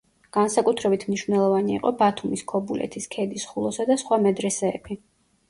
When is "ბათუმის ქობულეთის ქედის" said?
1.99-3.47